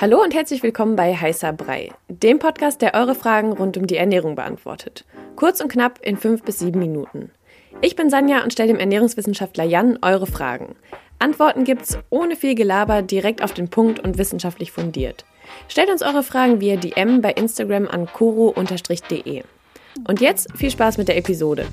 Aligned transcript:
Hallo 0.00 0.22
und 0.22 0.32
herzlich 0.32 0.62
willkommen 0.62 0.94
bei 0.94 1.12
Heißer 1.12 1.52
Brei, 1.52 1.90
dem 2.06 2.38
Podcast, 2.38 2.82
der 2.82 2.94
eure 2.94 3.16
Fragen 3.16 3.52
rund 3.52 3.76
um 3.76 3.88
die 3.88 3.96
Ernährung 3.96 4.36
beantwortet. 4.36 5.04
Kurz 5.34 5.60
und 5.60 5.72
knapp 5.72 5.98
in 6.02 6.16
fünf 6.16 6.44
bis 6.44 6.60
sieben 6.60 6.78
Minuten. 6.78 7.32
Ich 7.80 7.96
bin 7.96 8.08
Sanja 8.08 8.44
und 8.44 8.52
stelle 8.52 8.68
dem 8.68 8.78
Ernährungswissenschaftler 8.78 9.64
Jan 9.64 9.98
eure 10.00 10.28
Fragen. 10.28 10.76
Antworten 11.18 11.64
gibt's 11.64 11.98
ohne 12.10 12.36
viel 12.36 12.54
Gelaber, 12.54 13.02
direkt 13.02 13.42
auf 13.42 13.54
den 13.54 13.70
Punkt 13.70 13.98
und 13.98 14.18
wissenschaftlich 14.18 14.70
fundiert. 14.70 15.24
Stellt 15.66 15.90
uns 15.90 16.02
eure 16.02 16.22
Fragen 16.22 16.60
via 16.60 16.76
DM 16.76 17.20
bei 17.20 17.32
Instagram 17.32 17.88
an 17.88 18.06
koro-de. 18.06 19.42
Und 20.06 20.20
jetzt 20.20 20.56
viel 20.56 20.70
Spaß 20.70 20.98
mit 20.98 21.08
der 21.08 21.16
Episode. 21.16 21.66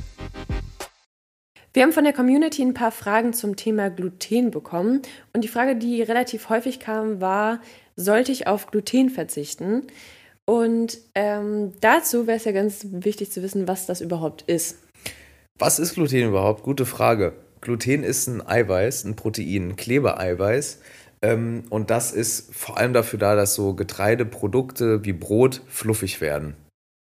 Wir 1.76 1.84
haben 1.84 1.92
von 1.92 2.05
der 2.05 2.14
Community 2.14 2.62
ein 2.62 2.73
paar 2.73 2.92
Fragen 2.92 3.34
zum 3.34 3.57
Thema 3.57 3.89
Gluten 3.89 4.50
bekommen. 4.50 5.02
Und 5.34 5.44
die 5.44 5.50
Frage, 5.50 5.76
die 5.76 6.02
relativ 6.02 6.48
häufig 6.48 6.80
kam, 6.80 7.20
war, 7.20 7.60
sollte 7.96 8.32
ich 8.32 8.48
auf 8.48 8.68
Gluten 8.68 9.09
verzichten? 9.09 9.84
Und 10.45 10.99
ähm, 11.16 11.73
dazu 11.81 12.27
wäre 12.27 12.38
es 12.38 12.45
ja 12.45 12.52
ganz 12.52 12.85
wichtig 12.91 13.31
zu 13.31 13.41
wissen, 13.41 13.68
was 13.68 13.85
das 13.88 14.02
überhaupt 14.02 14.44
ist. 14.44 14.77
Was 15.58 15.80
ist 15.80 15.95
Gluten 15.95 16.27
überhaupt? 16.27 16.63
Gute 16.63 16.85
Frage. 16.85 17.34
Gluten 17.62 18.04
ist 18.04 18.27
ein 18.27 18.45
Eiweiß, 18.45 19.05
ein 19.05 19.16
Protein, 19.16 19.70
ein 19.70 19.76
Klebeeiweiß. 19.76 20.80
Ähm, 21.21 21.63
und 21.70 21.90
das 21.90 22.12
ist 22.12 22.54
vor 22.54 22.77
allem 22.77 22.94
dafür 22.94 23.18
da, 23.18 23.35
dass 23.35 23.55
so 23.55 23.73
Getreideprodukte 23.73 25.04
wie 25.04 25.13
Brot 25.13 25.62
fluffig 25.68 26.21
werden. 26.21 26.55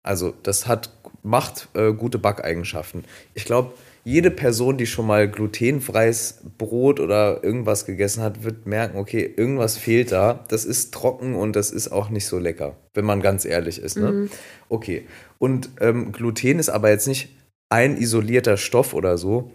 Also 0.02 0.32
das 0.42 0.66
hat, 0.66 0.90
macht 1.22 1.68
äh, 1.74 1.92
gute 1.92 2.18
Backeigenschaften. 2.18 3.04
Ich 3.34 3.44
glaube, 3.44 3.72
jede 4.06 4.30
Person, 4.30 4.78
die 4.78 4.86
schon 4.86 5.04
mal 5.04 5.28
glutenfreies 5.28 6.42
Brot 6.58 7.00
oder 7.00 7.42
irgendwas 7.42 7.86
gegessen 7.86 8.22
hat, 8.22 8.44
wird 8.44 8.64
merken, 8.64 8.98
okay, 8.98 9.34
irgendwas 9.36 9.76
fehlt 9.76 10.12
da. 10.12 10.44
Das 10.46 10.64
ist 10.64 10.94
trocken 10.94 11.34
und 11.34 11.56
das 11.56 11.72
ist 11.72 11.88
auch 11.88 12.08
nicht 12.08 12.26
so 12.26 12.38
lecker, 12.38 12.76
wenn 12.94 13.04
man 13.04 13.20
ganz 13.20 13.44
ehrlich 13.44 13.80
ist. 13.80 13.96
Ne? 13.96 14.12
Mhm. 14.12 14.30
Okay. 14.68 15.06
Und 15.38 15.70
ähm, 15.80 16.12
Gluten 16.12 16.60
ist 16.60 16.68
aber 16.68 16.90
jetzt 16.90 17.08
nicht 17.08 17.36
ein 17.68 17.96
isolierter 17.96 18.56
Stoff 18.56 18.94
oder 18.94 19.18
so. 19.18 19.50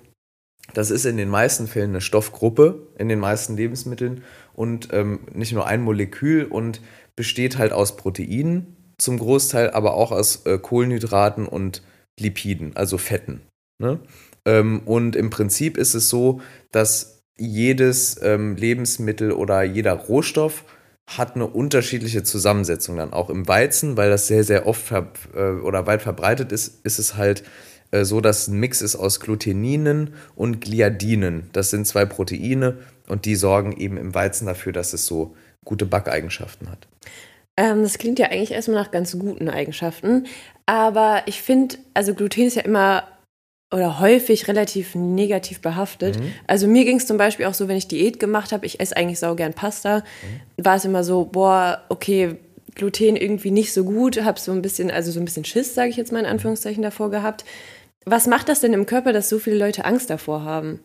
Das 0.73 0.91
ist 0.91 1.05
in 1.05 1.15
den 1.15 1.29
meisten 1.29 1.67
Fällen 1.67 1.91
eine 1.91 2.01
Stoffgruppe 2.01 2.89
in 2.97 3.07
den 3.07 3.19
meisten 3.19 3.55
Lebensmitteln 3.55 4.21
und 4.53 4.89
ähm, 4.91 5.21
nicht 5.33 5.53
nur 5.53 5.65
ein 5.65 5.81
Molekül 5.81 6.43
und 6.43 6.81
besteht 7.15 7.57
halt 7.57 7.71
aus 7.71 7.95
Proteinen 7.95 8.75
zum 8.97 9.17
Großteil, 9.17 9.69
aber 9.69 9.93
auch 9.93 10.11
aus 10.11 10.45
äh, 10.45 10.57
Kohlenhydraten 10.57 11.47
und 11.47 11.83
Lipiden, 12.19 12.75
also 12.75 12.97
Fetten. 12.97 13.43
Ne? 13.81 14.01
Ähm, 14.45 14.81
und 14.85 15.15
im 15.15 15.29
Prinzip 15.29 15.77
ist 15.77 15.93
es 15.93 16.09
so, 16.09 16.41
dass 16.71 17.23
jedes 17.37 18.21
ähm, 18.21 18.55
Lebensmittel 18.55 19.31
oder 19.31 19.63
jeder 19.63 19.93
Rohstoff 19.93 20.63
hat 21.07 21.35
eine 21.35 21.47
unterschiedliche 21.47 22.23
Zusammensetzung 22.23 22.97
dann 22.97 23.13
auch 23.13 23.29
im 23.29 23.47
Weizen, 23.47 23.97
weil 23.97 24.09
das 24.09 24.27
sehr, 24.27 24.43
sehr 24.43 24.67
oft 24.67 24.91
äh, 24.91 25.39
oder 25.39 25.87
weit 25.87 26.01
verbreitet 26.01 26.51
ist, 26.51 26.85
ist 26.85 26.99
es 26.99 27.15
halt 27.15 27.43
äh, 27.91 28.05
so, 28.05 28.21
dass 28.21 28.47
ein 28.47 28.59
Mix 28.59 28.81
ist 28.81 28.95
aus 28.95 29.19
Gluteninen 29.19 30.13
und 30.35 30.61
Gliadinen. 30.61 31.49
Das 31.53 31.69
sind 31.69 31.85
zwei 31.85 32.05
Proteine 32.05 32.77
und 33.07 33.25
die 33.25 33.35
sorgen 33.35 33.75
eben 33.75 33.97
im 33.97 34.15
Weizen 34.15 34.45
dafür, 34.45 34.71
dass 34.71 34.93
es 34.93 35.05
so 35.05 35.35
gute 35.65 35.85
Backeigenschaften 35.85 36.69
hat. 36.69 36.87
Ähm, 37.57 37.83
das 37.83 37.97
klingt 37.97 38.19
ja 38.19 38.27
eigentlich 38.27 38.51
erstmal 38.51 38.81
nach 38.81 38.91
ganz 38.91 39.17
guten 39.17 39.49
Eigenschaften, 39.49 40.27
aber 40.65 41.23
ich 41.25 41.41
finde, 41.41 41.75
also 41.93 42.13
Gluten 42.13 42.43
ist 42.43 42.55
ja 42.55 42.61
immer 42.61 43.03
oder 43.71 43.99
häufig 43.99 44.47
relativ 44.47 44.95
negativ 44.95 45.61
behaftet. 45.61 46.19
Mhm. 46.19 46.33
Also 46.47 46.67
mir 46.67 46.83
ging 46.83 46.97
es 46.97 47.07
zum 47.07 47.17
Beispiel 47.17 47.45
auch 47.45 47.53
so, 47.53 47.67
wenn 47.67 47.77
ich 47.77 47.87
Diät 47.87 48.19
gemacht 48.19 48.51
habe, 48.51 48.65
ich 48.65 48.79
esse 48.79 48.95
eigentlich 48.97 49.19
sau 49.19 49.35
gern 49.35 49.53
Pasta, 49.53 49.99
mhm. 49.99 50.65
war 50.65 50.75
es 50.75 50.85
immer 50.85 51.03
so, 51.03 51.25
boah, 51.25 51.81
okay, 51.89 52.35
Gluten 52.75 53.15
irgendwie 53.15 53.51
nicht 53.51 53.73
so 53.73 53.83
gut, 53.83 54.21
habe 54.23 54.39
so 54.39 54.51
ein 54.51 54.61
bisschen, 54.61 54.91
also 54.91 55.11
so 55.11 55.19
ein 55.19 55.25
bisschen 55.25 55.45
Schiss, 55.45 55.73
sage 55.73 55.89
ich 55.89 55.97
jetzt 55.97 56.11
mal 56.11 56.19
in 56.19 56.25
Anführungszeichen 56.25 56.83
davor 56.83 57.11
gehabt. 57.11 57.45
Was 58.05 58.27
macht 58.27 58.49
das 58.49 58.61
denn 58.61 58.73
im 58.73 58.85
Körper, 58.85 59.13
dass 59.13 59.29
so 59.29 59.39
viele 59.39 59.57
Leute 59.57 59.85
Angst 59.85 60.09
davor 60.09 60.43
haben? 60.43 60.79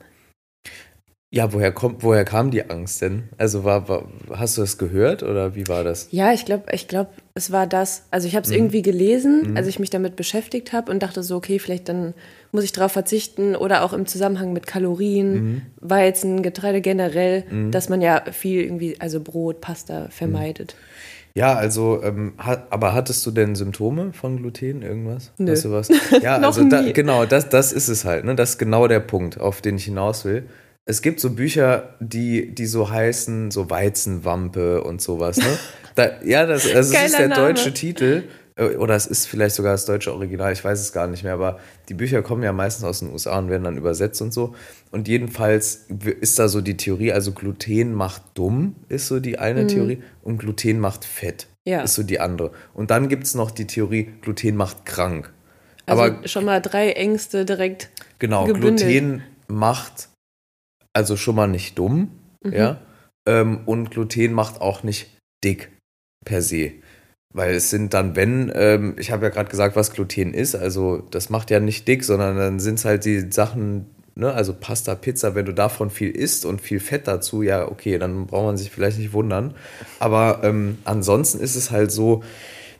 Ja, 1.30 1.52
woher 1.52 1.72
kommt, 1.72 2.02
woher 2.02 2.24
kam 2.24 2.50
die 2.50 2.68
Angst 2.70 3.02
denn? 3.02 3.28
Also 3.36 3.64
war, 3.64 3.88
war 3.88 4.04
hast 4.34 4.56
du 4.56 4.60
das 4.60 4.78
gehört 4.78 5.22
oder 5.22 5.54
wie 5.54 5.66
war 5.68 5.82
das? 5.82 6.08
Ja, 6.10 6.32
ich 6.32 6.44
glaube, 6.44 6.64
ich 6.72 6.88
glaube, 6.88 7.10
es 7.36 7.52
war 7.52 7.66
das. 7.66 8.04
Also 8.10 8.26
ich 8.26 8.34
habe 8.34 8.44
es 8.44 8.50
mhm. 8.50 8.56
irgendwie 8.56 8.82
gelesen, 8.82 9.50
mhm. 9.50 9.56
als 9.56 9.66
ich 9.66 9.78
mich 9.78 9.90
damit 9.90 10.16
beschäftigt 10.16 10.72
habe 10.72 10.90
und 10.90 11.02
dachte 11.02 11.22
so, 11.22 11.36
okay, 11.36 11.58
vielleicht 11.58 11.88
dann 11.88 12.14
muss 12.50 12.64
ich 12.64 12.72
darauf 12.72 12.92
verzichten 12.92 13.54
oder 13.54 13.84
auch 13.84 13.92
im 13.92 14.06
Zusammenhang 14.06 14.54
mit 14.54 14.66
Kalorien, 14.66 15.32
mhm. 15.32 15.62
Weizen, 15.80 16.42
Getreide 16.42 16.80
generell, 16.80 17.44
mhm. 17.50 17.70
dass 17.70 17.90
man 17.90 18.00
ja 18.00 18.22
viel 18.32 18.62
irgendwie, 18.62 18.98
also 18.98 19.20
Brot, 19.20 19.60
Pasta 19.60 20.08
vermeidet. 20.10 20.74
Mhm. 20.74 21.36
Ja, 21.36 21.54
also, 21.54 22.02
ähm, 22.02 22.32
hat, 22.38 22.68
aber 22.70 22.94
hattest 22.94 23.26
du 23.26 23.30
denn 23.30 23.54
Symptome 23.54 24.14
von 24.14 24.38
Gluten, 24.38 24.80
irgendwas? 24.80 25.32
Nö. 25.36 25.52
Weißt 25.52 25.66
du 25.66 25.72
was? 25.72 25.88
Ja, 26.22 26.38
also 26.38 26.66
da, 26.66 26.90
genau, 26.90 27.26
das, 27.26 27.50
das 27.50 27.74
ist 27.74 27.88
es 27.88 28.06
halt. 28.06 28.24
Ne? 28.24 28.34
Das 28.34 28.52
ist 28.52 28.58
genau 28.58 28.88
der 28.88 29.00
Punkt, 29.00 29.38
auf 29.38 29.60
den 29.60 29.76
ich 29.76 29.84
hinaus 29.84 30.24
will. 30.24 30.44
Es 30.88 31.02
gibt 31.02 31.18
so 31.18 31.30
Bücher, 31.30 31.96
die, 31.98 32.54
die 32.54 32.66
so 32.66 32.88
heißen, 32.88 33.50
so 33.50 33.68
Weizenwampe 33.68 34.84
und 34.84 35.02
sowas. 35.02 35.36
Ne? 35.36 35.58
Da, 35.96 36.22
ja, 36.22 36.46
das, 36.46 36.64
also 36.72 36.92
das 36.92 37.06
ist 37.06 37.18
der 37.18 37.28
Name. 37.28 37.42
deutsche 37.42 37.74
Titel. 37.74 38.24
Äh, 38.56 38.76
oder 38.76 38.94
es 38.94 39.06
ist 39.06 39.26
vielleicht 39.26 39.54
sogar 39.54 39.72
das 39.72 39.84
deutsche 39.84 40.12
Original, 40.12 40.52
ich 40.52 40.64
weiß 40.64 40.80
es 40.80 40.92
gar 40.92 41.06
nicht 41.06 41.22
mehr, 41.22 41.34
aber 41.34 41.58
die 41.88 41.94
Bücher 41.94 42.22
kommen 42.22 42.42
ja 42.42 42.52
meistens 42.52 42.84
aus 42.84 43.00
den 43.00 43.12
USA 43.12 43.38
und 43.38 43.50
werden 43.50 43.64
dann 43.64 43.76
übersetzt 43.76 44.20
und 44.22 44.32
so. 44.32 44.54
Und 44.90 45.08
jedenfalls 45.08 45.86
ist 46.20 46.38
da 46.38 46.48
so 46.48 46.60
die 46.60 46.76
Theorie, 46.76 47.12
also 47.12 47.32
Gluten 47.32 47.92
macht 47.92 48.22
dumm, 48.34 48.76
ist 48.88 49.08
so 49.08 49.20
die 49.20 49.38
eine 49.38 49.64
mhm. 49.64 49.68
Theorie, 49.68 50.02
und 50.22 50.38
Gluten 50.38 50.80
macht 50.80 51.04
fett, 51.04 51.46
ja. 51.64 51.82
ist 51.82 51.94
so 51.94 52.02
die 52.02 52.20
andere. 52.20 52.52
Und 52.74 52.90
dann 52.90 53.08
gibt 53.08 53.24
es 53.24 53.34
noch 53.34 53.50
die 53.50 53.66
Theorie, 53.66 54.08
Gluten 54.22 54.56
macht 54.56 54.86
krank. 54.86 55.32
Also 55.84 56.02
aber 56.02 56.28
schon 56.28 56.44
mal 56.44 56.60
drei 56.60 56.92
Ängste 56.92 57.44
direkt. 57.44 57.90
Genau, 58.18 58.44
gebündelt. 58.44 58.80
Gluten 58.80 59.22
macht 59.48 60.08
also 60.96 61.16
schon 61.16 61.36
mal 61.36 61.46
nicht 61.46 61.78
dumm, 61.78 62.10
mhm. 62.42 62.52
ja. 62.52 62.80
Ähm, 63.28 63.60
und 63.66 63.90
Gluten 63.90 64.32
macht 64.32 64.60
auch 64.60 64.82
nicht 64.82 65.10
dick 65.44 65.70
per 66.24 66.40
se. 66.42 66.72
Weil 67.34 67.54
es 67.54 67.68
sind 67.68 67.92
dann, 67.92 68.16
wenn, 68.16 68.50
ähm, 68.54 68.96
ich 68.98 69.10
habe 69.10 69.26
ja 69.26 69.30
gerade 69.30 69.50
gesagt, 69.50 69.76
was 69.76 69.92
Gluten 69.92 70.32
ist, 70.32 70.54
also 70.54 71.02
das 71.10 71.28
macht 71.28 71.50
ja 71.50 71.60
nicht 71.60 71.86
dick, 71.86 72.02
sondern 72.02 72.38
dann 72.38 72.60
sind 72.60 72.78
es 72.78 72.86
halt 72.86 73.04
die 73.04 73.30
Sachen, 73.30 73.90
ne, 74.14 74.32
also 74.32 74.54
Pasta, 74.54 74.94
Pizza, 74.94 75.34
wenn 75.34 75.44
du 75.44 75.52
davon 75.52 75.90
viel 75.90 76.10
isst 76.10 76.46
und 76.46 76.62
viel 76.62 76.80
Fett 76.80 77.06
dazu, 77.06 77.42
ja, 77.42 77.68
okay, 77.68 77.98
dann 77.98 78.26
braucht 78.26 78.46
man 78.46 78.56
sich 78.56 78.70
vielleicht 78.70 78.98
nicht 78.98 79.12
wundern. 79.12 79.54
Aber 79.98 80.40
ähm, 80.44 80.78
ansonsten 80.84 81.40
ist 81.40 81.56
es 81.56 81.70
halt 81.70 81.92
so, 81.92 82.24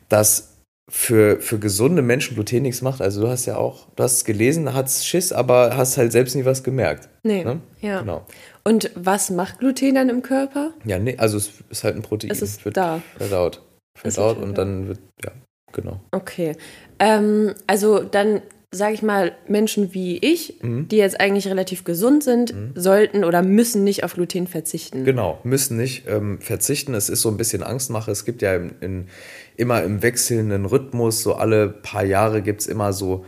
dass 0.08 0.55
für, 0.90 1.40
für 1.40 1.58
gesunde 1.58 2.02
Menschen 2.02 2.34
Gluten 2.34 2.62
nichts 2.62 2.82
macht. 2.82 3.00
Also 3.00 3.22
du 3.22 3.28
hast 3.28 3.46
ja 3.46 3.56
auch, 3.56 3.88
du 3.96 4.02
hast 4.02 4.18
es 4.18 4.24
gelesen, 4.24 4.72
hast 4.72 5.06
Schiss, 5.06 5.32
aber 5.32 5.76
hast 5.76 5.98
halt 5.98 6.12
selbst 6.12 6.36
nie 6.36 6.44
was 6.44 6.62
gemerkt. 6.62 7.08
Nee, 7.22 7.44
ne? 7.44 7.60
ja. 7.80 8.00
Genau. 8.00 8.26
Und 8.64 8.90
was 8.94 9.30
macht 9.30 9.58
Gluten 9.58 9.94
dann 9.94 10.08
im 10.08 10.22
Körper? 10.22 10.72
Ja, 10.84 10.98
nee, 10.98 11.16
also 11.18 11.36
es 11.38 11.50
ist 11.70 11.84
halt 11.84 11.96
ein 11.96 12.02
Protein. 12.02 12.30
Es 12.30 12.42
ist 12.42 12.64
wird 12.64 12.76
da. 12.76 13.02
Verdaut 13.16 13.62
verdaut 13.96 14.38
und 14.38 14.56
dann 14.58 14.88
wird, 14.88 15.00
ja, 15.24 15.32
genau. 15.72 16.00
Okay. 16.12 16.56
Ähm, 16.98 17.54
also 17.66 18.00
dann 18.00 18.42
sage 18.70 18.94
ich 18.94 19.02
mal, 19.02 19.36
Menschen 19.48 19.94
wie 19.94 20.18
ich, 20.18 20.62
mhm. 20.62 20.88
die 20.88 20.96
jetzt 20.96 21.20
eigentlich 21.20 21.48
relativ 21.48 21.84
gesund 21.84 22.24
sind, 22.24 22.54
mhm. 22.54 22.72
sollten 22.74 23.24
oder 23.24 23.42
müssen 23.42 23.84
nicht 23.84 24.04
auf 24.04 24.14
Gluten 24.14 24.46
verzichten. 24.46 25.04
Genau, 25.04 25.38
müssen 25.44 25.76
nicht 25.76 26.06
ähm, 26.08 26.40
verzichten. 26.40 26.94
Es 26.94 27.08
ist 27.08 27.22
so 27.22 27.30
ein 27.30 27.36
bisschen 27.36 27.62
Angstmache. 27.62 28.10
Es 28.10 28.24
gibt 28.24 28.42
ja 28.42 28.54
in, 28.54 28.74
in, 28.80 29.08
immer 29.56 29.82
im 29.82 30.02
wechselnden 30.02 30.66
Rhythmus, 30.66 31.22
so 31.22 31.34
alle 31.34 31.68
paar 31.68 32.04
Jahre 32.04 32.42
gibt 32.42 32.60
es 32.60 32.66
immer 32.66 32.92
so 32.92 33.24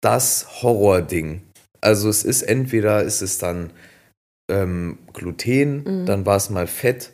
das 0.00 0.62
Horror-Ding. 0.62 1.42
Also 1.80 2.08
es 2.08 2.24
ist 2.24 2.42
entweder 2.42 3.02
ist 3.02 3.22
es 3.22 3.38
dann 3.38 3.70
ähm, 4.50 4.98
Gluten, 5.12 5.84
mhm. 5.84 6.06
dann 6.06 6.26
war 6.26 6.36
es 6.36 6.50
mal 6.50 6.66
Fett, 6.66 7.12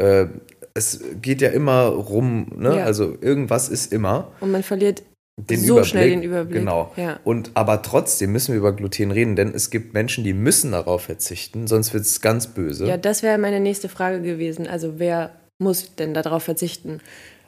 äh, 0.00 0.26
es 0.74 1.00
geht 1.20 1.40
ja 1.40 1.50
immer 1.50 1.86
rum, 1.86 2.52
ne? 2.56 2.78
Ja. 2.78 2.84
Also 2.84 3.16
irgendwas 3.20 3.68
ist 3.68 3.92
immer. 3.92 4.30
Und 4.40 4.52
man 4.52 4.62
verliert 4.62 5.02
den 5.48 5.60
so 5.60 5.74
Überblick. 5.74 5.86
schnell 5.86 6.10
den 6.10 6.22
Überblick. 6.22 6.60
Genau. 6.60 6.92
Ja. 6.96 7.20
Und 7.24 7.52
aber 7.54 7.82
trotzdem 7.82 8.32
müssen 8.32 8.52
wir 8.52 8.58
über 8.58 8.72
Gluten 8.72 9.10
reden, 9.10 9.36
denn 9.36 9.54
es 9.54 9.70
gibt 9.70 9.94
Menschen, 9.94 10.24
die 10.24 10.32
müssen 10.32 10.72
darauf 10.72 11.02
verzichten, 11.02 11.66
sonst 11.66 11.94
wird 11.94 12.04
es 12.04 12.20
ganz 12.20 12.48
böse. 12.48 12.86
Ja, 12.86 12.96
das 12.96 13.22
wäre 13.22 13.38
meine 13.38 13.60
nächste 13.60 13.88
Frage 13.88 14.20
gewesen. 14.20 14.66
Also 14.66 14.98
wer 14.98 15.32
muss 15.58 15.94
denn 15.94 16.14
darauf 16.14 16.42
verzichten? 16.42 17.00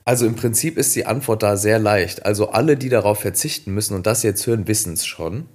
Also 0.05 0.27
im 0.27 0.35
Prinzip 0.35 0.79
ist 0.79 0.97
die 0.97 1.07
Antwort 1.07 1.43
da 1.43 1.57
sehr 1.57 1.79
leicht. 1.79 2.27
Also 2.27 2.49
alle, 2.49 2.77
die 2.77 2.89
darauf 2.89 3.21
verzichten 3.21 3.73
müssen 3.73 3.95
und 3.95 4.07
das 4.07 4.23
jetzt 4.23 4.47
hören, 4.47 4.67
wissen 4.67 4.95
es 4.95 5.07
schon. 5.07 5.47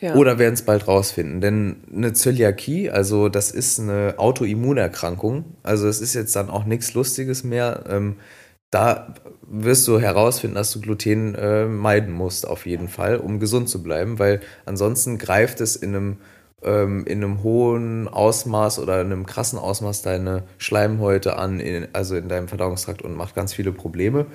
Ja. 0.00 0.14
Oder 0.14 0.38
werden 0.38 0.54
es 0.54 0.62
bald 0.62 0.86
rausfinden. 0.86 1.40
Denn 1.40 1.76
eine 1.94 2.12
Zöliakie, 2.12 2.90
also 2.90 3.28
das 3.28 3.50
ist 3.50 3.80
eine 3.80 4.14
Autoimmunerkrankung, 4.18 5.44
also 5.62 5.88
es 5.88 6.00
ist 6.00 6.14
jetzt 6.14 6.34
dann 6.36 6.48
auch 6.48 6.64
nichts 6.64 6.94
Lustiges 6.94 7.44
mehr. 7.44 7.84
Ähm, 7.88 8.16
da 8.70 9.14
wirst 9.42 9.86
du 9.88 9.98
herausfinden, 9.98 10.54
dass 10.54 10.70
du 10.72 10.80
Gluten 10.80 11.34
äh, 11.34 11.66
meiden 11.66 12.12
musst, 12.12 12.46
auf 12.46 12.66
jeden 12.66 12.88
Fall, 12.88 13.16
um 13.16 13.40
gesund 13.40 13.68
zu 13.68 13.82
bleiben, 13.82 14.18
weil 14.18 14.40
ansonsten 14.64 15.18
greift 15.18 15.60
es 15.60 15.76
in 15.76 15.94
einem 15.94 16.16
ähm, 16.62 17.04
in 17.06 17.24
einem 17.24 17.42
hohen 17.42 18.08
Ausmaß 18.08 18.78
oder 18.80 19.00
in 19.00 19.12
einem 19.12 19.26
krassen 19.26 19.58
Ausmaß 19.58 20.02
deine 20.02 20.44
Schleimhäute 20.58 21.36
an, 21.36 21.58
in, 21.58 21.88
also 21.94 22.16
in 22.16 22.28
deinem 22.28 22.48
Verdauungstrakt 22.48 23.02
und 23.02 23.16
macht 23.16 23.34
ganz 23.34 23.54
viele 23.54 23.72
Probleme. 23.72 24.26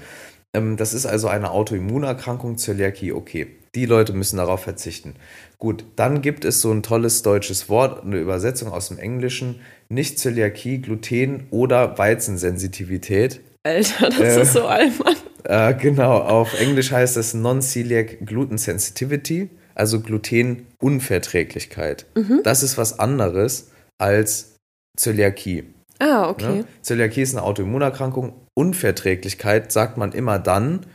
Ähm, 0.53 0.77
das 0.77 0.93
ist 0.93 1.05
also 1.05 1.27
eine 1.27 1.51
Autoimmunerkrankung, 1.51 2.57
Zöliakie, 2.57 3.13
okay. 3.13 3.47
Die 3.75 3.85
Leute 3.85 4.13
müssen 4.13 4.37
darauf 4.37 4.61
verzichten. 4.61 5.15
Gut, 5.59 5.85
dann 5.97 6.21
gibt 6.21 6.45
es 6.45 6.61
so 6.61 6.71
ein 6.71 6.81
tolles 6.81 7.23
deutsches 7.23 7.67
Wort, 7.67 8.03
eine 8.03 8.17
Übersetzung 8.17 8.71
aus 8.71 8.87
dem 8.87 8.97
Englischen, 8.97 9.59
nicht 9.89 10.17
Zöliakie, 10.17 10.79
Gluten 10.79 11.47
oder 11.51 11.97
Weizensensitivität. 11.97 13.41
Alter, 13.65 14.09
das 14.09 14.19
äh, 14.19 14.41
ist 14.43 14.53
so 14.53 14.67
albern. 14.67 15.15
Äh, 15.43 15.73
genau, 15.73 16.19
auf 16.19 16.57
Englisch 16.59 16.91
heißt 16.91 17.17
es 17.17 17.33
Non-Celiac 17.33 18.23
Gluten 18.25 18.59
Sensitivity, 18.59 19.49
also 19.73 20.01
Glutenunverträglichkeit. 20.01 22.05
Mhm. 22.15 22.41
Das 22.43 22.61
ist 22.61 22.77
was 22.77 22.99
anderes 22.99 23.71
als 23.97 24.57
Zöliakie. 24.97 25.63
Ah, 25.97 26.29
okay. 26.29 26.57
Ne? 26.57 26.65
Zöliakie 26.83 27.23
ist 27.23 27.33
eine 27.33 27.41
Autoimmunerkrankung. 27.43 28.33
Unverträglichkeit 28.53 29.71
sagt 29.71 29.97
man 29.97 30.11
immer 30.11 30.37
dann, 30.37 30.85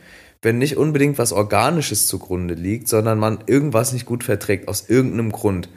wenn 0.41 0.59
nicht 0.59 0.77
unbedingt 0.77 1.19
was 1.19 1.33
Organisches 1.33 2.07
zugrunde 2.07 2.55
liegt, 2.55 2.87
sondern 2.87 3.19
man 3.19 3.43
irgendwas 3.47 3.93
nicht 3.93 4.07
gut 4.07 4.23
verträgt, 4.23 4.69
aus 4.69 4.89
irgendeinem 4.89 5.33
Grund. 5.33 5.69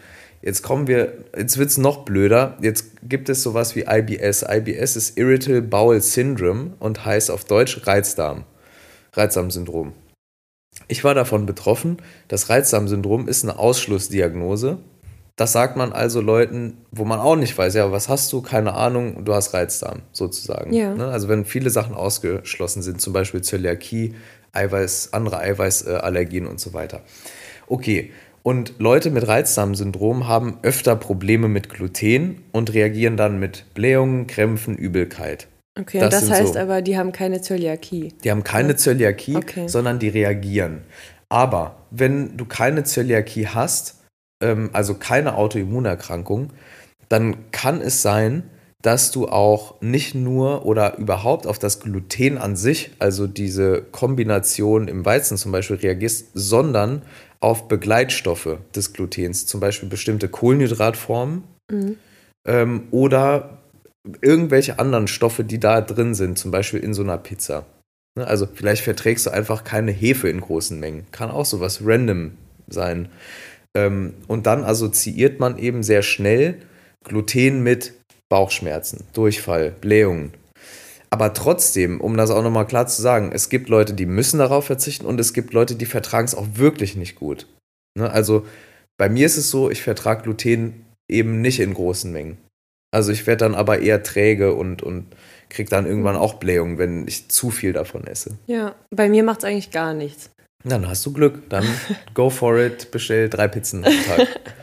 Jetzt 0.44 0.62
kommen 0.62 0.88
wir, 0.88 1.20
jetzt 1.38 1.58
wird 1.58 1.70
es 1.70 1.78
noch 1.78 2.04
blöder. 2.04 2.58
Jetzt 2.62 2.88
gibt 3.02 3.30
es 3.30 3.42
sowas 3.42 3.78
wie 3.78 3.86
IBS. 3.88 4.44
IBS 4.44 4.98
ist 4.98 5.18
Irritable 5.18 5.62
Bowel 5.62 6.02
Syndrome 6.02 6.74
und 6.80 7.06
heißt 7.06 7.32
auf 7.32 7.46
Deutsch 7.46 7.88
Reizdarm. 7.88 8.44
Reizdarmsyndrom. 9.14 9.94
Ich 10.90 11.06
war 11.06 11.14
davon 11.14 11.46
betroffen. 11.46 11.98
Das 12.28 12.50
Reizdarmsyndrom 12.50 13.30
ist 13.30 13.44
eine 13.44 13.58
Ausschlussdiagnose. 13.58 14.80
Das 15.38 15.54
sagt 15.54 15.78
man 15.78 15.94
also 15.94 16.20
Leuten, 16.20 16.78
wo 16.92 17.06
man 17.06 17.20
auch 17.20 17.38
nicht 17.38 17.58
weiß, 17.58 17.74
ja, 17.74 17.92
was 17.92 18.10
hast 18.10 18.32
du? 18.34 18.42
Keine 18.42 18.74
Ahnung, 18.74 19.24
du 19.24 19.34
hast 19.34 19.54
Reizdarm, 19.54 20.02
sozusagen. 20.12 20.74
Ja. 20.74 20.94
Ne? 20.94 21.08
Also 21.08 21.30
wenn 21.30 21.46
viele 21.46 21.70
Sachen 21.70 21.96
ausgeschlossen 21.96 22.84
sind, 22.84 23.00
zum 23.00 23.14
Beispiel 23.14 23.42
Zöliakie, 23.42 24.14
Eiweiß, 24.52 25.14
andere 25.14 25.40
Eiweißallergien 25.40 26.46
und 26.46 26.60
so 26.60 26.74
weiter. 26.74 27.02
Okay, 27.68 28.12
und 28.44 28.74
Leute 28.78 29.10
mit 29.10 29.28
Reizdarmsyndrom 29.28 30.28
haben 30.28 30.60
öfter 30.62 30.96
Probleme 30.98 31.48
mit 31.48 31.70
Gluten 31.70 32.44
und 32.52 32.74
reagieren 32.74 33.18
dann 33.18 33.40
mit 33.40 33.74
Blähungen, 33.74 34.28
Krämpfen, 34.28 34.76
Übelkeit. 34.76 35.48
Okay, 35.80 36.00
das, 36.00 36.22
das 36.22 36.30
heißt 36.30 36.54
so, 36.54 36.60
aber, 36.60 36.82
die 36.82 36.98
haben 36.98 37.12
keine 37.14 37.42
Zöliakie. 37.42 38.14
Die 38.24 38.30
haben 38.30 38.44
keine 38.44 38.76
Zöliakie, 38.76 39.38
okay. 39.38 39.68
sondern 39.68 39.98
die 39.98 40.10
reagieren. 40.10 40.82
Aber 41.30 41.78
wenn 41.90 42.38
du 42.38 42.46
keine 42.46 42.84
Zöliakie 42.84 43.48
hast, 43.48 44.04
ähm, 44.44 44.70
also 44.74 44.94
keine 44.96 45.36
Autoimmunerkrankung, 45.36 46.52
dann 47.10 47.50
kann 47.52 47.82
es 47.82 48.02
sein, 48.02 48.44
dass 48.84 49.12
du 49.12 49.30
auch 49.30 49.82
nicht 49.82 50.14
nur 50.14 50.66
oder 50.66 50.98
überhaupt 50.98 51.48
auf 51.48 51.58
das 51.58 51.80
Gluten 51.80 52.38
an 52.38 52.58
sich, 52.58 52.92
also 53.00 53.28
diese 53.28 53.82
Kombination 53.82 54.90
im 54.90 55.06
Weizen 55.06 55.38
zum 55.38 55.54
Beispiel 55.54 55.78
reagierst, 55.78 56.28
sondern 56.34 57.02
auf 57.40 57.70
Begleitstoffe 57.70 58.58
des 58.76 58.94
Glutens, 58.94 59.46
zum 59.46 59.62
Beispiel 59.62 59.88
bestimmte 59.88 60.28
Kohlenhydratformen 60.28 61.44
mhm. 61.72 61.96
ähm, 62.46 62.84
oder 62.92 63.58
irgendwelche 64.22 64.80
anderen 64.80 65.08
Stoffe, 65.08 65.46
die 65.46 65.60
da 65.60 65.80
drin 65.80 66.14
sind, 66.14 66.38
zum 66.38 66.52
Beispiel 66.52 66.82
in 66.82 66.94
so 66.94 67.04
einer 67.04 67.18
Pizza. 67.18 67.66
Ne, 68.18 68.28
also 68.28 68.48
vielleicht 68.54 68.84
verträgst 68.84 69.26
du 69.26 69.30
einfach 69.30 69.64
keine 69.64 69.92
Hefe 69.92 70.28
in 70.28 70.42
großen 70.42 70.78
Mengen. 70.78 71.06
Kann 71.12 71.32
auch 71.32 71.46
so 71.46 71.62
was 71.62 71.86
random 71.86 72.32
sein. 72.68 73.08
Ähm, 73.76 74.14
und 74.28 74.46
dann 74.46 74.66
assoziiert 74.66 75.40
man 75.40 75.58
eben 75.58 75.84
sehr 75.84 76.02
schnell 76.02 76.58
Gluten 77.06 77.64
mit 77.64 77.94
Bauchschmerzen, 78.34 79.04
Durchfall, 79.14 79.76
Blähungen. 79.80 80.34
Aber 81.12 81.36
trotzdem, 81.36 82.02
um 82.02 82.18
das 82.18 82.32
auch 82.32 82.42
nochmal 82.42 82.66
klar 82.66 82.88
zu 82.88 83.00
sagen, 83.00 83.30
es 83.32 83.50
gibt 83.50 83.70
Leute, 83.70 83.94
die 83.94 84.08
müssen 84.08 84.40
darauf 84.40 84.66
verzichten 84.66 85.06
und 85.06 85.20
es 85.20 85.34
gibt 85.34 85.54
Leute, 85.54 85.76
die 85.76 85.86
vertragen 85.86 86.26
es 86.26 86.34
auch 86.34 86.48
wirklich 86.56 86.96
nicht 86.96 87.14
gut. 87.14 87.46
Ne? 87.96 88.10
Also 88.10 88.48
bei 88.98 89.08
mir 89.08 89.28
ist 89.28 89.38
es 89.38 89.52
so, 89.52 89.70
ich 89.70 89.84
vertrage 89.84 90.24
Gluten 90.24 90.84
eben 91.08 91.42
nicht 91.42 91.60
in 91.60 91.76
großen 91.76 92.12
Mengen. 92.12 92.40
Also 92.92 93.12
ich 93.12 93.28
werde 93.28 93.46
dann 93.46 93.54
aber 93.54 93.82
eher 93.82 94.02
träge 94.02 94.56
und, 94.56 94.82
und 94.82 95.06
kriege 95.50 95.70
dann 95.70 95.86
irgendwann 95.86 96.16
auch 96.16 96.34
Blähungen, 96.34 96.80
wenn 96.80 97.08
ich 97.08 97.30
zu 97.30 97.52
viel 97.52 97.72
davon 97.72 98.08
esse. 98.08 98.40
Ja, 98.48 98.74
bei 98.90 99.10
mir 99.10 99.24
macht 99.24 99.44
es 99.44 99.46
eigentlich 99.46 99.70
gar 99.70 99.94
nichts. 99.94 100.32
Dann 100.64 100.88
hast 100.88 101.06
du 101.06 101.14
Glück. 101.14 101.48
Dann 101.50 101.68
go 102.16 102.32
for 102.32 102.58
it, 102.58 102.90
bestell 102.90 103.30
drei 103.30 103.48
Pizzen 103.48 103.86
am 103.86 103.94
Tag. 104.08 104.28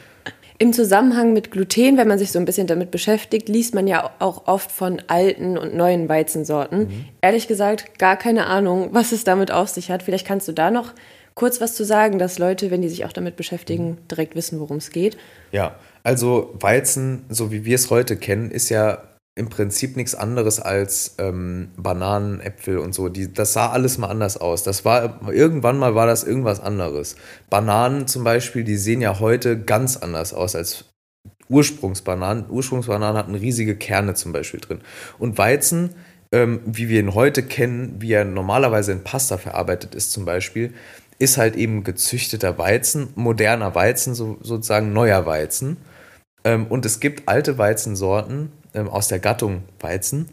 Im 0.63 0.75
Zusammenhang 0.75 1.33
mit 1.33 1.51
Gluten, 1.51 1.97
wenn 1.97 2.07
man 2.07 2.19
sich 2.19 2.33
so 2.33 2.39
ein 2.39 2.45
bisschen 2.45 2.67
damit 2.67 2.91
beschäftigt, 2.91 3.49
liest 3.49 3.75
man 3.75 3.87
ja 3.87 4.11
auch 4.19 4.47
oft 4.47 4.71
von 4.71 5.01
alten 5.07 5.57
und 5.57 5.75
neuen 5.75 6.07
Weizensorten. 6.07 6.81
Mhm. 6.81 7.05
Ehrlich 7.23 7.49
gesagt, 7.49 7.99
gar 7.99 8.19
keine 8.19 8.45
Ahnung, 8.45 8.91
was 8.93 9.13
es 9.13 9.25
damit 9.25 9.51
auf 9.51 9.71
sich 9.71 9.91
hat. 9.91 10.03
Vielleicht 10.03 10.27
kannst 10.27 10.49
du 10.49 10.53
da 10.53 10.71
noch 10.71 10.93
kurz 11.35 11.63
was 11.63 11.75
zu 11.75 11.83
sagen, 11.83 12.19
dass 12.19 12.39
Leute, 12.39 12.71
wenn 12.71 12.83
die 12.83 12.91
sich 12.91 13.07
auch 13.07 13.13
damit 13.15 13.37
beschäftigen, 13.37 13.93
mhm. 13.93 14.09
direkt 14.09 14.37
wissen, 14.37 14.61
worum 14.61 14.77
es 14.77 14.91
geht. 14.91 15.17
Ja, 15.51 15.77
also 16.03 16.55
Weizen, 16.61 17.25
so 17.31 17.51
wie 17.51 17.65
wir 17.65 17.77
es 17.77 17.89
heute 17.89 18.19
kennen, 18.19 18.51
ist 18.51 18.69
ja 18.69 19.03
im 19.41 19.49
Prinzip 19.49 19.97
nichts 19.97 20.15
anderes 20.15 20.61
als 20.61 21.15
ähm, 21.17 21.71
Bananen, 21.79 22.41
Äpfel 22.41 22.77
und 22.77 22.95
so. 22.95 23.09
Die, 23.09 23.33
das 23.33 23.55
sah 23.55 23.71
alles 23.71 23.97
mal 23.97 24.09
anders 24.09 24.37
aus. 24.37 24.63
Das 24.63 24.85
war 24.85 25.19
irgendwann 25.33 25.79
mal 25.79 25.95
war 25.95 26.07
das 26.07 26.25
irgendwas 26.25 26.61
anderes. 26.61 27.17
Bananen 27.49 28.07
zum 28.07 28.23
Beispiel, 28.23 28.65
die 28.65 28.77
sehen 28.77 29.01
ja 29.01 29.19
heute 29.19 29.59
ganz 29.59 29.97
anders 29.97 30.35
aus 30.35 30.55
als 30.55 30.85
Ursprungsbananen. 31.49 32.51
Ursprungsbananen 32.51 33.17
hatten 33.17 33.35
riesige 33.35 33.77
Kerne 33.77 34.13
zum 34.13 34.33
Beispiel 34.33 34.61
drin. 34.61 34.81
Und 35.19 35.39
Weizen, 35.39 35.95
ähm, 36.33 36.61
wie 36.67 36.91
wir 36.91 37.01
ihn 37.01 37.15
heute 37.15 37.43
kennen, 37.43 37.97
wie 37.99 38.13
er 38.13 38.27
normalerweise 38.27 38.93
in 38.93 39.05
Pasta 39.05 39.39
verarbeitet 39.39 39.95
ist 39.95 40.13
zum 40.13 40.27
Beispiel, 40.27 40.75
ist 41.19 41.39
halt 41.39 41.57
eben 41.57 41.83
gezüchteter 41.83 42.59
Weizen, 42.59 43.09
moderner 43.15 43.75
Weizen, 43.75 44.15
so, 44.15 44.37
sozusagen 44.43 44.93
neuer 44.93 45.25
Weizen. 45.25 45.79
Ähm, 46.45 46.67
und 46.67 46.85
es 46.85 47.01
gibt 47.01 47.27
alte 47.27 47.57
Weizensorten, 47.57 48.53
ähm, 48.75 48.89
aus 48.89 49.09
der 49.09 49.19
Gattung 49.19 49.63
Weizen. 49.79 50.29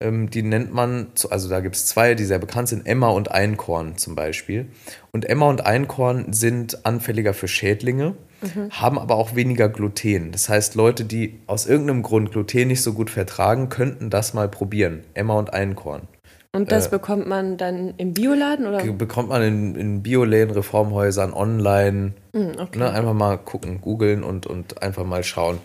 Ähm, 0.00 0.28
die 0.28 0.42
nennt 0.42 0.72
man, 0.72 1.08
also 1.30 1.48
da 1.48 1.60
gibt 1.60 1.76
es 1.76 1.86
zwei, 1.86 2.14
die 2.14 2.24
sehr 2.24 2.38
bekannt 2.38 2.68
sind, 2.68 2.86
Emma 2.86 3.08
und 3.08 3.30
Einkorn 3.30 3.96
zum 3.96 4.14
Beispiel. 4.14 4.66
Und 5.12 5.24
Emma 5.24 5.48
und 5.48 5.64
Einkorn 5.64 6.32
sind 6.32 6.84
anfälliger 6.84 7.32
für 7.32 7.48
Schädlinge, 7.48 8.14
mhm. 8.42 8.70
haben 8.70 8.98
aber 8.98 9.14
auch 9.16 9.34
weniger 9.34 9.68
Gluten. 9.68 10.32
Das 10.32 10.48
heißt, 10.48 10.74
Leute, 10.74 11.04
die 11.04 11.40
aus 11.46 11.66
irgendeinem 11.66 12.02
Grund 12.02 12.32
Gluten 12.32 12.68
nicht 12.68 12.82
so 12.82 12.92
gut 12.92 13.10
vertragen, 13.10 13.68
könnten 13.68 14.10
das 14.10 14.34
mal 14.34 14.48
probieren. 14.48 15.04
Emma 15.14 15.38
und 15.38 15.54
Einkorn. 15.54 16.02
Und 16.54 16.70
das 16.70 16.86
äh, 16.86 16.90
bekommt 16.90 17.26
man 17.26 17.56
dann 17.56 17.94
im 17.96 18.14
Bioladen 18.14 18.66
oder? 18.68 18.80
Bekommt 18.92 19.28
man 19.28 19.42
in, 19.42 19.74
in 19.74 20.02
Bioläden, 20.04 20.54
Reformhäusern, 20.54 21.32
online. 21.32 22.12
Mm, 22.32 22.60
okay. 22.60 22.78
ne, 22.78 22.90
einfach 22.92 23.12
mal 23.12 23.36
gucken, 23.38 23.80
googeln 23.80 24.22
und, 24.22 24.46
und 24.46 24.80
einfach 24.80 25.04
mal 25.04 25.24
schauen. 25.24 25.58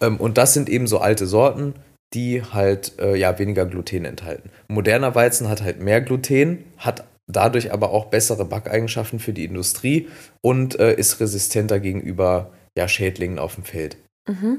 Ähm, 0.00 0.16
und 0.16 0.38
das 0.38 0.52
sind 0.52 0.68
eben 0.68 0.88
so 0.88 0.98
alte 0.98 1.28
Sorten, 1.28 1.74
die 2.12 2.42
halt 2.42 2.98
äh, 3.00 3.14
ja 3.14 3.38
weniger 3.38 3.66
Gluten 3.66 4.04
enthalten. 4.04 4.50
Moderner 4.66 5.14
Weizen 5.14 5.48
hat 5.48 5.62
halt 5.62 5.80
mehr 5.80 6.00
Gluten, 6.00 6.64
hat 6.76 7.04
dadurch 7.28 7.72
aber 7.72 7.90
auch 7.90 8.06
bessere 8.06 8.44
Backeigenschaften 8.44 9.20
für 9.20 9.32
die 9.32 9.44
Industrie 9.44 10.08
und 10.40 10.78
äh, 10.80 10.92
ist 10.94 11.20
resistenter 11.20 11.78
gegenüber 11.78 12.50
ja, 12.76 12.88
Schädlingen 12.88 13.38
auf 13.38 13.54
dem 13.54 13.62
Feld. 13.64 13.96
Mhm. 14.26 14.58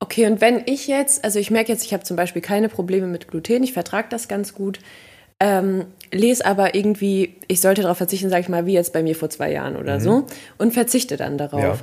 Okay, 0.00 0.26
und 0.26 0.40
wenn 0.40 0.62
ich 0.66 0.88
jetzt, 0.88 1.24
also 1.24 1.38
ich 1.38 1.52
merke 1.52 1.70
jetzt, 1.70 1.84
ich 1.84 1.94
habe 1.94 2.02
zum 2.02 2.16
Beispiel 2.16 2.42
keine 2.42 2.68
Probleme 2.68 3.06
mit 3.06 3.28
Gluten, 3.28 3.62
ich 3.62 3.72
vertrage 3.72 4.08
das 4.10 4.26
ganz 4.26 4.52
gut 4.52 4.80
ähm, 5.42 5.86
lese 6.12 6.46
aber 6.46 6.76
irgendwie, 6.76 7.34
ich 7.48 7.60
sollte 7.60 7.82
darauf 7.82 7.98
verzichten, 7.98 8.30
sage 8.30 8.42
ich 8.42 8.48
mal, 8.48 8.64
wie 8.64 8.74
jetzt 8.74 8.92
bei 8.92 9.02
mir 9.02 9.16
vor 9.16 9.28
zwei 9.28 9.50
Jahren 9.50 9.76
oder 9.76 9.96
mhm. 9.98 10.00
so, 10.00 10.26
und 10.56 10.72
verzichte 10.72 11.16
dann 11.16 11.36
darauf. 11.36 11.60
Ja. 11.60 11.78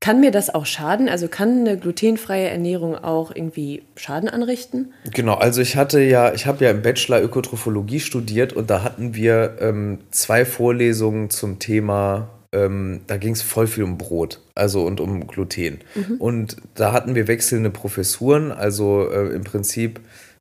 Kann 0.00 0.20
mir 0.20 0.30
das 0.30 0.54
auch 0.54 0.64
schaden? 0.64 1.08
Also 1.08 1.28
kann 1.28 1.60
eine 1.60 1.78
glutenfreie 1.78 2.48
Ernährung 2.48 2.96
auch 2.96 3.34
irgendwie 3.34 3.82
Schaden 3.96 4.28
anrichten? 4.28 4.92
Genau, 5.12 5.34
also 5.34 5.60
ich 5.60 5.76
hatte 5.76 6.00
ja, 6.00 6.32
ich 6.32 6.46
habe 6.46 6.64
ja 6.64 6.70
im 6.70 6.82
Bachelor 6.82 7.22
Ökotrophologie 7.22 8.00
studiert 8.00 8.52
und 8.52 8.70
da 8.70 8.82
hatten 8.82 9.14
wir 9.14 9.56
ähm, 9.60 9.98
zwei 10.10 10.44
Vorlesungen 10.44 11.28
zum 11.28 11.58
Thema, 11.58 12.30
ähm, 12.52 13.00
da 13.06 13.18
ging 13.18 13.34
es 13.34 13.42
voll 13.42 13.66
viel 13.66 13.84
um 13.84 13.98
Brot, 13.98 14.40
also 14.54 14.84
und 14.84 15.00
um 15.00 15.26
Gluten. 15.26 15.80
Mhm. 15.94 16.16
Und 16.18 16.56
da 16.74 16.92
hatten 16.92 17.14
wir 17.14 17.28
wechselnde 17.28 17.70
Professuren, 17.70 18.52
also 18.52 19.06
äh, 19.10 19.34
im 19.34 19.44
Prinzip 19.44 20.00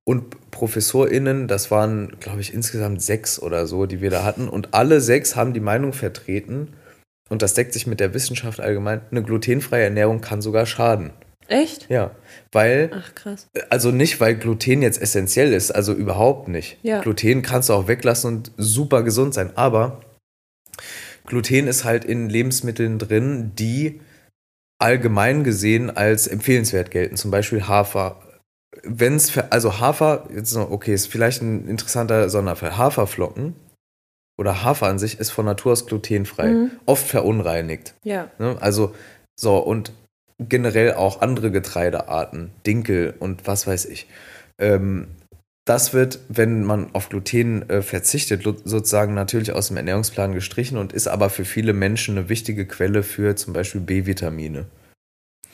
und 0.10 0.50
ProfessorInnen, 0.50 1.48
das 1.48 1.70
waren, 1.70 2.20
glaube 2.20 2.42
ich, 2.42 2.52
insgesamt 2.52 3.00
sechs 3.00 3.40
oder 3.40 3.68
so, 3.68 3.86
die 3.86 4.02
wir 4.02 4.10
da 4.10 4.24
hatten. 4.24 4.50
Und 4.50 4.74
alle 4.74 5.02
sechs 5.02 5.36
haben 5.36 5.54
die 5.54 5.60
Meinung 5.60 5.94
vertreten, 5.94 6.70
und 7.30 7.44
das 7.44 7.54
deckt 7.54 7.74
sich 7.74 7.86
mit 7.86 8.00
der 8.00 8.16
Wissenschaft 8.16 8.60
allgemein, 8.60 9.02
eine 9.12 9.22
glutenfreie 9.22 9.84
Ernährung 9.84 10.20
kann 10.20 10.42
sogar 10.42 10.66
schaden. 10.66 11.12
Echt? 11.48 11.88
Ja, 11.92 12.16
weil. 12.52 12.90
Ach, 12.92 13.14
krass. 13.14 13.50
Also 13.70 13.92
nicht, 13.92 14.20
weil 14.20 14.34
Gluten 14.34 14.82
jetzt 14.82 15.00
essentiell 15.00 15.54
ist, 15.54 15.70
also 15.70 15.94
überhaupt 15.94 16.48
nicht. 16.48 16.80
Ja. 16.82 17.02
Gluten 17.02 17.44
kannst 17.44 17.70
du 17.70 17.74
auch 17.74 17.88
weglassen 17.88 18.36
und 18.36 18.52
super 18.58 19.04
gesund 19.04 19.36
sein, 19.36 19.56
aber 19.56 20.02
Gluten 21.28 21.68
ist 21.68 21.84
halt 21.84 22.04
in 22.04 22.30
Lebensmitteln 22.30 22.98
drin, 22.98 23.52
die 23.60 24.02
allgemein 24.80 25.44
gesehen 25.44 25.96
als 25.96 26.26
empfehlenswert 26.26 26.90
gelten. 26.90 27.16
Zum 27.16 27.30
Beispiel 27.30 27.68
Hafer. 27.68 28.24
Wenn 28.84 29.16
es, 29.16 29.36
also 29.38 29.80
Hafer, 29.80 30.28
jetzt 30.34 30.54
noch, 30.54 30.70
okay, 30.70 30.94
ist 30.94 31.08
vielleicht 31.08 31.42
ein 31.42 31.68
interessanter 31.68 32.30
Sonderfall. 32.30 32.78
Haferflocken 32.78 33.56
oder 34.38 34.64
Hafer 34.64 34.88
an 34.88 35.00
sich 35.00 35.20
ist 35.20 35.32
von 35.32 35.46
Natur 35.46 35.74
aus 35.74 35.86
glutenfrei. 35.86 36.48
Mhm. 36.48 36.72
Oft 36.86 37.08
verunreinigt. 37.08 37.96
Ja. 38.04 38.30
Ne? 38.38 38.58
Also, 38.60 38.94
so, 39.36 39.58
und 39.58 39.92
generell 40.40 40.94
auch 40.94 41.22
andere 41.22 41.52
Getreidearten, 41.52 42.52
Dinkel 42.66 43.16
und 43.20 43.48
was 43.48 43.68
weiß 43.68 43.86
ich. 43.86 44.08
Ähm, 44.58 45.08
das 45.66 45.94
wird, 45.94 46.20
wenn 46.30 46.64
man 46.64 46.94
auf 46.94 47.10
Gluten 47.10 47.70
äh, 47.70 47.82
verzichtet, 47.82 48.44
sozusagen 48.44 49.14
natürlich 49.14 49.52
aus 49.52 49.68
dem 49.68 49.78
Ernährungsplan 49.78 50.34
gestrichen 50.34 50.78
und 50.78 50.94
ist 50.94 51.08
aber 51.08 51.30
für 51.30 51.46
viele 51.46 51.74
Menschen 51.74 52.18
eine 52.18 52.30
wichtige 52.30 52.66
Quelle 52.66 53.04
für 53.04 53.36
zum 53.36 53.54
Beispiel 53.54 53.82
B-Vitamine. 53.82 54.66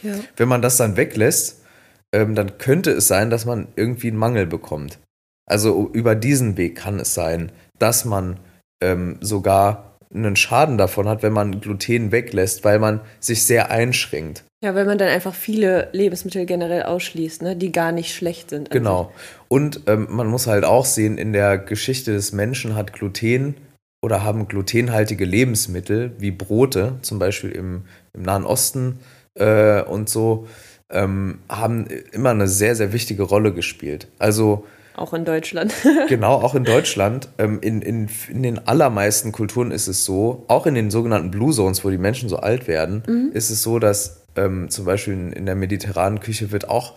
Ja. 0.01 0.13
Wenn 0.37 0.47
man 0.47 0.61
das 0.61 0.77
dann 0.77 0.95
weglässt, 0.95 1.64
ähm, 2.13 2.35
dann 2.35 2.57
könnte 2.57 2.91
es 2.91 3.07
sein, 3.07 3.29
dass 3.29 3.45
man 3.45 3.67
irgendwie 3.75 4.07
einen 4.07 4.17
Mangel 4.17 4.45
bekommt. 4.45 4.99
Also 5.47 5.89
über 5.93 6.15
diesen 6.15 6.57
Weg 6.57 6.75
kann 6.75 6.99
es 6.99 7.13
sein, 7.13 7.51
dass 7.77 8.05
man 8.05 8.39
ähm, 8.81 9.17
sogar 9.21 9.95
einen 10.13 10.35
Schaden 10.35 10.77
davon 10.77 11.07
hat, 11.07 11.23
wenn 11.23 11.33
man 11.33 11.59
Gluten 11.59 12.11
weglässt, 12.11 12.63
weil 12.63 12.79
man 12.79 13.01
sich 13.19 13.45
sehr 13.45 13.69
einschränkt. 13.69 14.43
Ja, 14.63 14.73
weil 14.73 14.85
man 14.85 14.97
dann 14.97 15.09
einfach 15.09 15.35
viele 15.35 15.89
Lebensmittel 15.91 16.45
generell 16.45 16.83
ausschließt, 16.83 17.41
ne, 17.41 17.55
die 17.55 17.71
gar 17.71 17.91
nicht 17.91 18.15
schlecht 18.15 18.49
sind. 18.49 18.71
Genau. 18.71 19.11
Und 19.47 19.81
ähm, 19.87 20.07
man 20.09 20.27
muss 20.27 20.47
halt 20.47 20.63
auch 20.63 20.85
sehen, 20.85 21.17
in 21.17 21.33
der 21.33 21.57
Geschichte 21.57 22.13
des 22.13 22.31
Menschen 22.31 22.75
hat 22.75 22.93
Gluten 22.93 23.55
oder 24.01 24.23
haben 24.23 24.47
glutenhaltige 24.47 25.25
Lebensmittel 25.25 26.13
wie 26.17 26.31
Brote, 26.31 26.93
zum 27.01 27.19
Beispiel 27.19 27.51
im, 27.51 27.83
im 28.13 28.23
Nahen 28.23 28.45
Osten 28.45 28.99
äh, 29.37 29.81
und 29.81 30.09
so, 30.09 30.47
ähm, 30.95 31.39
haben 31.49 31.85
immer 32.11 32.31
eine 32.31 32.47
sehr, 32.47 32.75
sehr 32.75 32.93
wichtige 32.93 33.23
Rolle 33.23 33.53
gespielt. 33.53 34.07
Also 34.17 34.65
auch 34.95 35.13
in 35.13 35.25
Deutschland. 35.25 35.73
genau, 36.07 36.35
auch 36.35 36.55
in 36.55 36.63
Deutschland. 36.75 37.27
Ähm, 37.37 37.59
in, 37.61 37.81
in, 37.81 38.09
in 38.29 38.43
den 38.43 38.65
allermeisten 38.65 39.33
Kulturen 39.33 39.71
ist 39.71 39.87
es 39.87 40.05
so, 40.05 40.45
auch 40.47 40.65
in 40.65 40.73
den 40.73 40.89
sogenannten 40.89 41.31
Blue 41.31 41.53
Zones, 41.53 41.83
wo 41.83 41.89
die 41.89 41.97
Menschen 41.97 42.29
so 42.29 42.37
alt 42.37 42.67
werden, 42.67 43.03
mhm. 43.05 43.31
ist 43.33 43.49
es 43.49 43.61
so, 43.61 43.77
dass 43.79 44.21
ähm, 44.37 44.69
zum 44.69 44.85
Beispiel 44.85 45.13
in, 45.13 45.33
in 45.33 45.45
der 45.45 45.55
mediterranen 45.55 46.21
Küche 46.21 46.51
wird 46.51 46.69
auch 46.69 46.93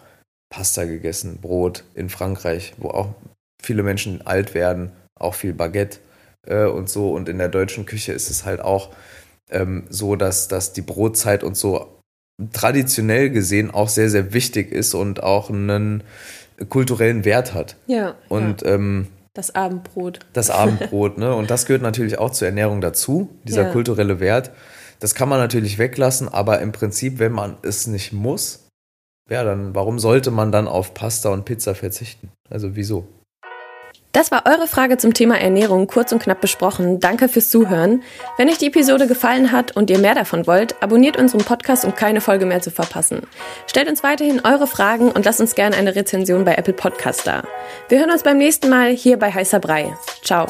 Pasta 0.48 0.84
gegessen, 0.84 1.38
Brot 1.40 1.84
in 1.94 2.08
Frankreich, 2.08 2.74
wo 2.78 2.90
auch 2.90 3.08
viele 3.60 3.82
Menschen 3.82 4.24
alt 4.24 4.54
werden, 4.54 4.92
auch 5.18 5.34
viel 5.34 5.52
Baguette 5.52 5.98
äh, 6.46 6.64
und 6.66 6.88
so. 6.88 7.10
Und 7.10 7.28
in 7.28 7.38
der 7.38 7.48
deutschen 7.48 7.84
Küche 7.84 8.12
ist 8.12 8.30
es 8.30 8.44
halt 8.44 8.60
auch 8.60 8.90
ähm, 9.50 9.84
so, 9.90 10.14
dass, 10.14 10.46
dass 10.46 10.72
die 10.72 10.82
Brotzeit 10.82 11.42
und 11.42 11.56
so 11.56 11.97
traditionell 12.52 13.30
gesehen 13.30 13.70
auch 13.70 13.88
sehr, 13.88 14.10
sehr 14.10 14.32
wichtig 14.32 14.72
ist 14.72 14.94
und 14.94 15.22
auch 15.22 15.50
einen 15.50 16.04
kulturellen 16.68 17.24
Wert 17.24 17.54
hat. 17.54 17.76
Ja. 17.86 18.14
Und 18.28 18.62
ja. 18.62 18.74
Ähm, 18.74 19.08
das 19.34 19.54
Abendbrot. 19.54 20.20
Das 20.32 20.50
Abendbrot, 20.50 21.18
ne? 21.18 21.32
Und 21.34 21.50
das 21.50 21.66
gehört 21.66 21.82
natürlich 21.82 22.18
auch 22.18 22.30
zur 22.30 22.48
Ernährung 22.48 22.80
dazu, 22.80 23.30
dieser 23.44 23.64
ja. 23.64 23.70
kulturelle 23.70 24.18
Wert. 24.18 24.50
Das 24.98 25.14
kann 25.14 25.28
man 25.28 25.38
natürlich 25.38 25.78
weglassen, 25.78 26.28
aber 26.28 26.60
im 26.60 26.72
Prinzip, 26.72 27.20
wenn 27.20 27.32
man 27.32 27.56
es 27.62 27.86
nicht 27.86 28.12
muss, 28.12 28.68
ja, 29.30 29.44
dann 29.44 29.74
warum 29.74 29.98
sollte 29.98 30.30
man 30.30 30.50
dann 30.50 30.66
auf 30.66 30.94
Pasta 30.94 31.28
und 31.28 31.44
Pizza 31.44 31.74
verzichten? 31.74 32.30
Also 32.50 32.74
wieso? 32.74 33.06
Das 34.18 34.32
war 34.32 34.46
eure 34.46 34.66
Frage 34.66 34.96
zum 34.96 35.14
Thema 35.14 35.40
Ernährung 35.40 35.86
kurz 35.86 36.10
und 36.10 36.20
knapp 36.20 36.40
besprochen. 36.40 36.98
Danke 36.98 37.28
fürs 37.28 37.50
Zuhören. 37.50 38.02
Wenn 38.36 38.48
euch 38.48 38.58
die 38.58 38.66
Episode 38.66 39.06
gefallen 39.06 39.52
hat 39.52 39.76
und 39.76 39.90
ihr 39.90 40.00
mehr 40.00 40.16
davon 40.16 40.48
wollt, 40.48 40.74
abonniert 40.82 41.16
unseren 41.16 41.44
Podcast, 41.44 41.84
um 41.84 41.94
keine 41.94 42.20
Folge 42.20 42.44
mehr 42.44 42.60
zu 42.60 42.72
verpassen. 42.72 43.22
Stellt 43.68 43.88
uns 43.88 44.02
weiterhin 44.02 44.40
eure 44.44 44.66
Fragen 44.66 45.12
und 45.12 45.24
lasst 45.24 45.40
uns 45.40 45.54
gerne 45.54 45.76
eine 45.76 45.94
Rezension 45.94 46.44
bei 46.44 46.56
Apple 46.56 46.74
Podcast 46.74 47.28
da. 47.28 47.44
Wir 47.90 48.00
hören 48.00 48.10
uns 48.10 48.24
beim 48.24 48.38
nächsten 48.38 48.68
Mal 48.68 48.90
hier 48.90 49.20
bei 49.20 49.32
Heißer 49.32 49.60
Brei. 49.60 49.94
Ciao. 50.24 50.48